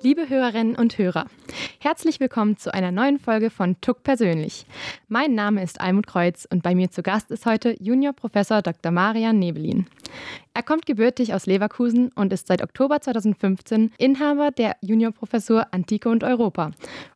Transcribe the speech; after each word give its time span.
Liebe 0.00 0.28
Hörerinnen 0.28 0.76
und 0.76 0.96
Hörer, 0.96 1.26
herzlich 1.80 2.20
willkommen 2.20 2.56
zu 2.56 2.72
einer 2.72 2.92
neuen 2.92 3.18
Folge 3.18 3.50
von 3.50 3.80
Tuck 3.80 4.04
persönlich. 4.04 4.64
Mein 5.08 5.34
Name 5.34 5.60
ist 5.60 5.80
Almut 5.80 6.06
Kreuz 6.06 6.46
und 6.48 6.62
bei 6.62 6.76
mir 6.76 6.92
zu 6.92 7.02
Gast 7.02 7.32
ist 7.32 7.46
heute 7.46 7.74
Junior 7.80 8.12
Professor 8.12 8.62
Dr. 8.62 8.92
Marian 8.92 9.40
Nebelin. 9.40 9.86
Er 10.54 10.62
kommt 10.62 10.86
gebürtig 10.86 11.34
aus 11.34 11.46
Leverkusen 11.46 12.12
und 12.12 12.32
ist 12.32 12.46
seit 12.46 12.62
Oktober 12.62 13.00
2015 13.00 13.90
Inhaber 13.98 14.52
der 14.52 14.76
Juniorprofessur 14.82 15.66
Antike 15.72 16.08
und 16.08 16.22
Europa 16.22 16.70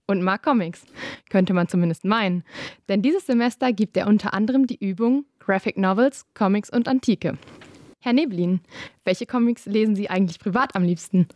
und 0.08 0.20
mag 0.20 0.42
Comics. 0.42 0.84
Könnte 1.30 1.54
man 1.54 1.68
zumindest 1.68 2.04
meinen. 2.04 2.42
Denn 2.88 3.00
dieses 3.00 3.26
Semester 3.26 3.72
gibt 3.72 3.96
er 3.96 4.08
unter 4.08 4.34
anderem 4.34 4.66
die 4.66 4.84
Übung 4.84 5.24
Graphic 5.38 5.76
Novels, 5.76 6.26
Comics 6.34 6.68
und 6.68 6.88
Antike. 6.88 7.38
Herr 8.04 8.12
Neblin, 8.12 8.60
welche 9.04 9.26
Comics 9.26 9.64
lesen 9.66 9.94
Sie 9.94 10.10
eigentlich 10.10 10.40
privat 10.40 10.74
am 10.74 10.82
liebsten? 10.82 11.28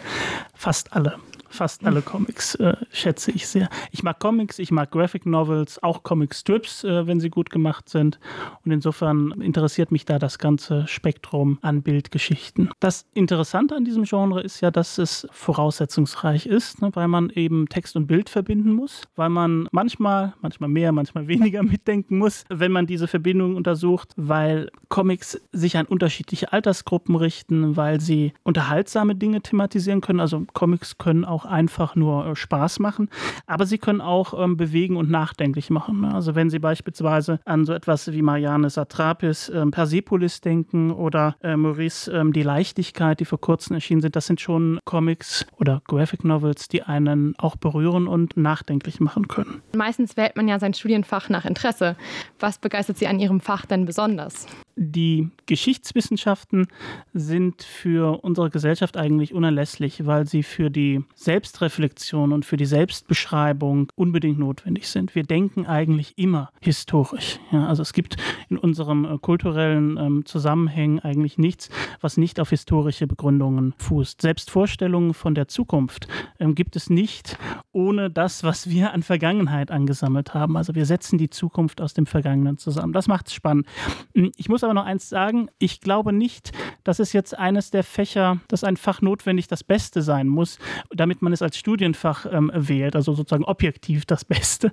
Fast 0.54 0.92
alle 0.92 1.18
fast 1.50 1.84
alle 1.84 2.02
Comics 2.02 2.54
äh, 2.54 2.76
schätze 2.90 3.30
ich 3.32 3.46
sehr. 3.46 3.68
Ich 3.90 4.02
mag 4.02 4.18
Comics, 4.20 4.58
ich 4.58 4.70
mag 4.70 4.90
Graphic 4.90 5.26
Novels, 5.26 5.82
auch 5.82 6.02
Comic 6.02 6.34
Strips, 6.34 6.84
äh, 6.84 7.06
wenn 7.06 7.20
sie 7.20 7.30
gut 7.30 7.50
gemacht 7.50 7.88
sind. 7.88 8.18
Und 8.64 8.72
insofern 8.72 9.32
interessiert 9.40 9.92
mich 9.92 10.04
da 10.04 10.18
das 10.18 10.38
ganze 10.38 10.86
Spektrum 10.86 11.58
an 11.62 11.82
Bildgeschichten. 11.82 12.70
Das 12.80 13.06
Interessante 13.14 13.74
an 13.74 13.84
diesem 13.84 14.04
Genre 14.04 14.40
ist 14.40 14.60
ja, 14.60 14.70
dass 14.70 14.98
es 14.98 15.26
voraussetzungsreich 15.32 16.46
ist, 16.46 16.80
ne, 16.80 16.90
weil 16.94 17.08
man 17.08 17.30
eben 17.30 17.68
Text 17.68 17.96
und 17.96 18.06
Bild 18.06 18.30
verbinden 18.30 18.72
muss, 18.72 19.02
weil 19.16 19.28
man 19.28 19.68
manchmal, 19.72 20.34
manchmal 20.40 20.70
mehr, 20.70 20.92
manchmal 20.92 21.26
weniger 21.28 21.62
mitdenken 21.64 22.18
muss, 22.18 22.44
wenn 22.48 22.72
man 22.72 22.86
diese 22.86 23.08
Verbindung 23.08 23.56
untersucht, 23.56 24.12
weil 24.16 24.70
Comics 24.88 25.40
sich 25.52 25.76
an 25.76 25.86
unterschiedliche 25.86 26.52
Altersgruppen 26.52 27.16
richten, 27.16 27.76
weil 27.76 28.00
sie 28.00 28.32
unterhaltsame 28.42 29.14
Dinge 29.14 29.40
thematisieren 29.42 30.00
können. 30.00 30.20
Also 30.20 30.46
Comics 30.52 30.98
können 30.98 31.24
auch 31.24 31.39
auch 31.40 31.44
einfach 31.44 31.96
nur 31.96 32.26
äh, 32.26 32.36
Spaß 32.36 32.78
machen, 32.78 33.08
aber 33.46 33.66
sie 33.66 33.78
können 33.78 34.00
auch 34.00 34.34
ähm, 34.38 34.56
bewegen 34.56 34.96
und 34.96 35.10
nachdenklich 35.10 35.70
machen. 35.70 36.02
Ne? 36.02 36.14
Also 36.14 36.34
wenn 36.34 36.50
Sie 36.50 36.58
beispielsweise 36.58 37.40
an 37.44 37.64
so 37.64 37.72
etwas 37.72 38.12
wie 38.12 38.22
Marianne 38.22 38.70
Satrapis 38.70 39.48
ähm, 39.48 39.70
Persepolis 39.70 40.40
denken 40.40 40.90
oder 40.90 41.36
äh, 41.42 41.56
Maurice 41.56 42.10
ähm, 42.12 42.32
Die 42.32 42.42
Leichtigkeit, 42.42 43.20
die 43.20 43.24
vor 43.24 43.40
kurzem 43.40 43.74
erschienen 43.74 44.00
sind, 44.00 44.16
das 44.16 44.26
sind 44.26 44.40
schon 44.40 44.80
Comics 44.84 45.46
oder 45.58 45.82
Graphic 45.86 46.24
Novels, 46.24 46.68
die 46.68 46.82
einen 46.82 47.34
auch 47.38 47.56
berühren 47.56 48.06
und 48.06 48.36
nachdenklich 48.36 49.00
machen 49.00 49.28
können. 49.28 49.62
Meistens 49.76 50.16
wählt 50.16 50.36
man 50.36 50.48
ja 50.48 50.58
sein 50.58 50.74
Studienfach 50.74 51.28
nach 51.28 51.44
Interesse. 51.44 51.96
Was 52.38 52.58
begeistert 52.58 52.98
Sie 52.98 53.06
an 53.06 53.18
Ihrem 53.18 53.40
Fach 53.40 53.66
denn 53.66 53.84
besonders? 53.86 54.46
Die 54.82 55.28
Geschichtswissenschaften 55.44 56.66
sind 57.12 57.62
für 57.62 58.24
unsere 58.24 58.48
Gesellschaft 58.48 58.96
eigentlich 58.96 59.34
unerlässlich, 59.34 60.06
weil 60.06 60.26
sie 60.26 60.42
für 60.42 60.70
die 60.70 61.04
Selbstreflexion 61.14 62.32
und 62.32 62.46
für 62.46 62.56
die 62.56 62.64
Selbstbeschreibung 62.64 63.92
unbedingt 63.94 64.38
notwendig 64.38 64.88
sind. 64.88 65.14
Wir 65.14 65.24
denken 65.24 65.66
eigentlich 65.66 66.16
immer 66.16 66.50
historisch. 66.62 67.40
Ja, 67.52 67.66
also 67.66 67.82
es 67.82 67.92
gibt 67.92 68.16
in 68.48 68.56
unserem 68.56 69.04
äh, 69.04 69.18
kulturellen 69.18 69.98
ähm, 69.98 70.24
Zusammenhängen 70.24 70.98
eigentlich 71.00 71.36
nichts, 71.36 71.68
was 72.00 72.16
nicht 72.16 72.40
auf 72.40 72.48
historische 72.48 73.06
Begründungen 73.06 73.74
fußt. 73.76 74.22
Selbstvorstellungen 74.22 75.12
von 75.12 75.34
der 75.34 75.46
Zukunft 75.46 76.08
ähm, 76.38 76.54
gibt 76.54 76.74
es 76.74 76.88
nicht 76.88 77.36
ohne 77.72 78.10
das, 78.10 78.44
was 78.44 78.70
wir 78.70 78.94
an 78.94 79.02
Vergangenheit 79.02 79.70
angesammelt 79.70 80.32
haben. 80.32 80.56
Also 80.56 80.74
wir 80.74 80.86
setzen 80.86 81.18
die 81.18 81.28
Zukunft 81.28 81.82
aus 81.82 81.92
dem 81.92 82.06
Vergangenen 82.06 82.56
zusammen. 82.56 82.94
Das 82.94 83.08
macht 83.08 83.26
es 83.26 83.34
spannend. 83.34 83.66
Ich 84.14 84.48
muss 84.48 84.64
aber 84.64 84.69
noch 84.74 84.84
eins 84.84 85.08
sagen. 85.08 85.48
Ich 85.58 85.80
glaube 85.80 86.12
nicht, 86.12 86.52
dass 86.84 86.98
es 86.98 87.12
jetzt 87.12 87.36
eines 87.38 87.70
der 87.70 87.84
Fächer, 87.84 88.40
dass 88.48 88.64
ein 88.64 88.76
Fach 88.76 89.02
notwendig 89.02 89.48
das 89.48 89.64
Beste 89.64 90.02
sein 90.02 90.28
muss, 90.28 90.58
damit 90.90 91.22
man 91.22 91.32
es 91.32 91.42
als 91.42 91.56
Studienfach 91.56 92.26
ähm, 92.30 92.50
wählt, 92.54 92.96
also 92.96 93.14
sozusagen 93.14 93.44
objektiv 93.44 94.06
das 94.06 94.24
Beste. 94.24 94.72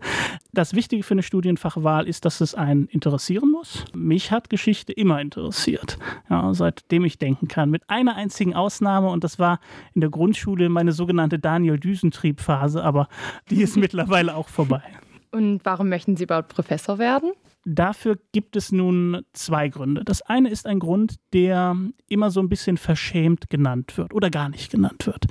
Das 0.53 0.73
Wichtige 0.73 1.03
für 1.03 1.13
eine 1.13 1.23
Studienfachwahl 1.23 2.07
ist, 2.07 2.25
dass 2.25 2.41
es 2.41 2.55
einen 2.55 2.88
interessieren 2.88 3.51
muss. 3.51 3.85
Mich 3.94 4.31
hat 4.31 4.49
Geschichte 4.49 4.94
immer 4.94 5.21
interessiert, 5.21 5.97
ja, 6.29 6.53
seitdem 6.53 7.05
ich 7.05 7.17
denken 7.17 7.47
kann. 7.47 7.69
Mit 7.69 7.89
einer 7.89 8.16
einzigen 8.16 8.53
Ausnahme 8.53 9.09
und 9.09 9.23
das 9.23 9.39
war 9.39 9.59
in 9.94 10.01
der 10.01 10.09
Grundschule 10.09 10.69
meine 10.69 10.91
sogenannte 10.91 11.39
Daniel-Düsentrieb-Phase, 11.39 12.83
aber 12.83 13.07
die 13.50 13.61
ist 13.61 13.77
mittlerweile 13.77 14.35
auch 14.35 14.50
vorbei. 14.50 14.83
Und 15.31 15.61
warum 15.66 15.89
möchten 15.89 16.16
Sie 16.16 16.23
überhaupt 16.23 16.50
Professor 16.50 16.97
werden? 16.97 17.31
Dafür 17.69 18.17
gibt 18.31 18.55
es 18.55 18.72
nun 18.72 19.23
zwei 19.33 19.67
Gründe. 19.67 20.05
Das 20.05 20.22
eine 20.22 20.50
ist 20.50 20.66
ein 20.66 20.79
Grund, 20.79 21.16
der 21.33 21.75
immer 22.07 22.31
so 22.31 22.39
ein 22.39 22.47
bisschen 22.47 22.78
verschämt 22.78 23.50
genannt 23.50 23.97
wird 23.97 24.13
oder 24.13 24.29
gar 24.29 24.47
nicht 24.47 24.72
genannt 24.72 25.05
wird. 25.05 25.25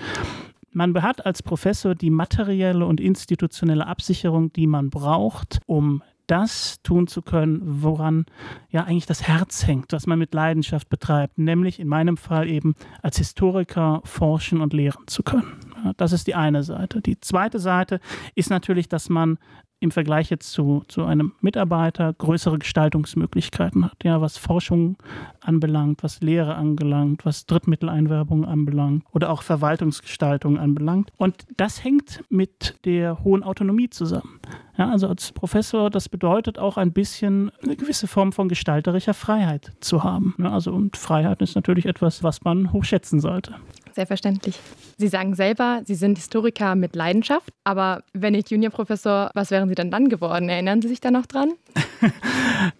Man 0.70 1.00
hat 1.00 1.24
als 1.24 1.42
Professor 1.42 1.94
die 1.94 2.10
materielle 2.10 2.84
und 2.84 3.00
institutionelle 3.00 3.86
Absicherung, 3.86 4.52
die 4.52 4.66
man 4.66 4.90
braucht, 4.90 5.60
um 5.64 6.02
das 6.26 6.82
tun 6.82 7.06
zu 7.06 7.22
können, 7.22 7.62
woran 7.64 8.26
ja 8.68 8.84
eigentlich 8.84 9.06
das 9.06 9.22
Herz 9.22 9.66
hängt, 9.66 9.92
was 9.92 10.06
man 10.06 10.18
mit 10.18 10.34
Leidenschaft 10.34 10.90
betreibt, 10.90 11.38
nämlich 11.38 11.80
in 11.80 11.88
meinem 11.88 12.18
Fall 12.18 12.50
eben 12.50 12.74
als 13.00 13.16
Historiker 13.16 14.02
forschen 14.04 14.60
und 14.60 14.74
lehren 14.74 15.06
zu 15.06 15.22
können. 15.22 15.54
Das 15.96 16.12
ist 16.12 16.26
die 16.26 16.34
eine 16.34 16.64
Seite. 16.64 17.00
Die 17.00 17.18
zweite 17.20 17.60
Seite 17.60 18.00
ist 18.34 18.50
natürlich, 18.50 18.88
dass 18.88 19.08
man 19.08 19.38
im 19.80 19.90
Vergleich 19.90 20.30
jetzt 20.30 20.52
zu, 20.52 20.84
zu 20.88 21.04
einem 21.04 21.32
Mitarbeiter 21.40 22.12
größere 22.14 22.58
Gestaltungsmöglichkeiten 22.58 23.84
hat, 23.84 24.04
ja, 24.04 24.20
was 24.20 24.38
Forschung 24.38 24.96
anbelangt, 25.40 26.02
was 26.02 26.20
Lehre 26.20 26.54
anbelangt, 26.54 27.26
was 27.26 27.46
Drittmitteleinwerbung 27.46 28.44
anbelangt 28.44 29.04
oder 29.12 29.30
auch 29.30 29.42
Verwaltungsgestaltung 29.42 30.58
anbelangt. 30.58 31.10
Und 31.18 31.46
das 31.56 31.84
hängt 31.84 32.24
mit 32.30 32.76
der 32.84 33.22
hohen 33.22 33.42
Autonomie 33.42 33.90
zusammen. 33.90 34.40
Ja, 34.78 34.90
also 34.90 35.08
als 35.08 35.32
Professor, 35.32 35.90
das 35.90 36.08
bedeutet 36.08 36.58
auch 36.58 36.76
ein 36.76 36.92
bisschen 36.92 37.50
eine 37.62 37.76
gewisse 37.76 38.06
Form 38.06 38.32
von 38.32 38.48
gestalterischer 38.48 39.14
Freiheit 39.14 39.72
zu 39.80 40.04
haben. 40.04 40.34
Ja, 40.38 40.52
also 40.52 40.72
und 40.72 40.96
Freiheit 40.96 41.42
ist 41.42 41.54
natürlich 41.54 41.86
etwas, 41.86 42.22
was 42.22 42.44
man 42.44 42.72
hochschätzen 42.72 43.20
sollte. 43.20 43.54
Selbstverständlich. 43.96 44.60
Sie 44.98 45.08
sagen 45.08 45.34
selber, 45.34 45.80
Sie 45.84 45.94
sind 45.94 46.18
Historiker 46.18 46.74
mit 46.74 46.94
Leidenschaft, 46.94 47.48
aber 47.64 48.02
wenn 48.12 48.34
nicht 48.34 48.50
Juniorprofessor, 48.50 49.30
was 49.32 49.50
wären 49.66 49.68
Sie 49.68 49.74
denn 49.74 49.90
dann 49.90 50.08
geworden? 50.08 50.48
Erinnern 50.48 50.82
Sie 50.82 50.88
sich 50.88 51.00
da 51.00 51.10
noch 51.10 51.26
dran? 51.26 51.52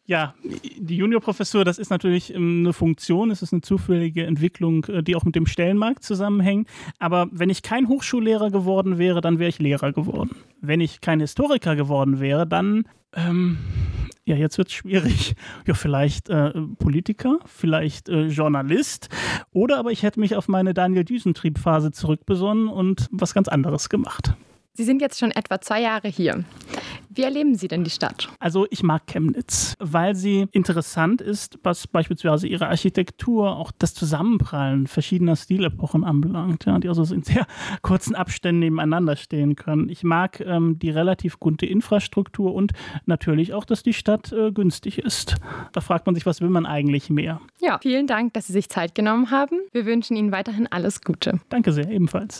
ja, 0.07 0.35
die 0.79 0.97
Juniorprofessur, 0.97 1.65
das 1.65 1.79
ist 1.79 1.91
natürlich 1.91 2.35
ähm, 2.35 2.61
eine 2.61 2.73
Funktion, 2.73 3.31
es 3.31 3.43
ist 3.43 3.53
eine 3.53 3.63
zufällige 3.63 4.25
Entwicklung, 4.25 4.85
äh, 4.85 5.03
die 5.03 5.17
auch 5.17 5.25
mit 5.25 5.35
dem 5.35 5.47
Stellenmarkt 5.47 6.05
zusammenhängt. 6.05 6.69
Aber 6.99 7.29
wenn 7.33 7.51
ich 7.51 7.63
kein 7.63 7.89
Hochschullehrer 7.89 8.51
geworden 8.51 8.99
wäre, 8.99 9.21
dann 9.21 9.39
wäre 9.39 9.49
ich 9.49 9.59
Lehrer 9.59 9.93
geworden. 9.93 10.37
Wenn 10.61 10.81
ich 10.81 11.01
kein 11.01 11.21
Historiker 11.21 11.77
geworden 11.77 12.21
wäre, 12.21 12.47
dann 12.47 12.85
ähm, 13.15 13.59
ja, 14.25 14.35
jetzt 14.35 14.59
wird 14.59 14.69
es 14.69 14.75
schwierig. 14.75 15.35
Ja, 15.67 15.75
vielleicht 15.75 16.29
äh, 16.29 16.51
Politiker, 16.79 17.39
vielleicht 17.47 18.09
äh, 18.09 18.27
Journalist 18.27 19.09
oder 19.53 19.79
aber 19.79 19.93
ich 19.93 20.03
hätte 20.03 20.21
mich 20.21 20.37
auf 20.37 20.49
meine 20.49 20.75
Daniel 20.75 21.05
Düsentrieb-Phase 21.05 21.93
zurückbesonnen 21.93 22.69
und 22.69 23.09
was 23.11 23.35
ganz 23.35 23.49
anderes 23.49 23.89
gemacht. 23.89 24.35
Sie 24.77 24.85
sind 24.85 25.01
jetzt 25.01 25.19
schon 25.19 25.31
etwa 25.31 25.59
zwei 25.59 25.81
Jahre 25.81 26.09
hier. 26.09 26.45
Wie 27.09 27.23
erleben 27.23 27.55
Sie 27.55 27.67
denn 27.67 27.83
die 27.83 27.91
Stadt? 27.91 28.29
Also 28.41 28.67
ich 28.69 28.83
mag 28.83 29.07
Chemnitz, 29.07 29.75
weil 29.79 30.15
sie 30.15 30.49
interessant 30.53 31.23
ist, 31.23 31.59
was 31.63 31.87
beispielsweise 31.87 32.47
ihre 32.47 32.69
Architektur, 32.69 33.57
auch 33.57 33.73
das 33.79 33.95
Zusammenprallen 33.95 34.87
verschiedener 34.87 35.35
Stilepochen 35.35 36.05
anbelangt, 36.05 36.67
ja, 36.67 36.79
die 36.79 36.91
also 36.91 37.15
in 37.15 37.23
sehr 37.23 37.47
kurzen 37.83 38.15
Abständen 38.15 38.59
nebeneinander 38.59 39.17
stehen 39.17 39.57
können. 39.57 39.89
Ich 39.89 40.05
mag 40.05 40.41
ähm, 40.41 40.79
die 40.79 40.91
relativ 40.91 41.41
gute 41.41 41.65
Infrastruktur 41.65 42.55
und 42.55 42.73
natürlich 43.07 43.55
auch, 43.55 43.65
dass 43.65 43.83
die 43.83 43.95
Stadt 43.95 44.31
äh, 44.33 44.53
günstig 44.53 44.99
ist. 44.99 45.37
Da 45.73 45.81
fragt 45.81 46.05
man 46.05 46.15
sich, 46.15 46.27
was 46.27 46.43
will 46.43 46.51
man 46.51 46.67
eigentlich 46.67 47.09
mehr? 47.09 47.41
Ja, 47.61 47.79
vielen 47.81 48.07
Dank, 48.07 48.35
dass 48.35 48.49
Sie 48.49 48.53
sich 48.53 48.69
Zeit 48.69 48.95
genommen 48.95 49.31
haben. 49.31 49.57
Wir 49.73 49.87
wünschen 49.87 50.19
Ihnen 50.19 50.33
weiterhin 50.33 50.67
alles 50.67 51.01
Gute. 51.01 51.41
Danke 51.49 51.73
sehr, 51.73 51.89
ebenfalls. 51.89 52.35